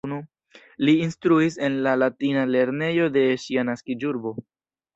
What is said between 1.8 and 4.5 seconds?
la Latina Lernejo de sia naskiĝurbo.